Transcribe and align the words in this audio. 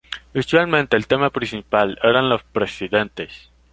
Usualmente 0.33 0.97
el 0.97 1.05
tema 1.05 1.29
principal 1.29 1.99
eran 2.01 2.27
los 2.27 2.41
presidentes. 2.43 3.51